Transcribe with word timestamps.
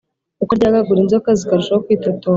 uko 0.41 0.51
aryagagura 0.53 0.99
inzoka 1.01 1.29
zikarushaho 1.39 1.83
kwitotomba, 1.85 2.29